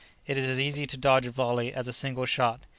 [0.25, 2.61] It is as easy to dodge a volley as a single shot.